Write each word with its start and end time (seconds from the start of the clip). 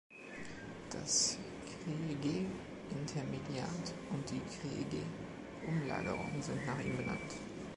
Das 0.91 1.37
Criegee-Intermediat 2.17 3.93
und 4.09 4.27
die 4.31 4.41
Criegee-Umlagerung 5.69 6.41
sind 6.41 6.65
nach 6.65 6.79
ihm 6.79 6.97
benannt. 6.97 7.35